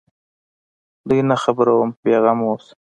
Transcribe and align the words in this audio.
دوى 1.07 1.21
نه 1.29 1.35
خبروم 1.43 1.89
بې 2.03 2.15
غمه 2.23 2.45
اوسه. 2.49 2.71